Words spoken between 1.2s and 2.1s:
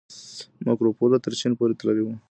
تر چين پورې تللی و.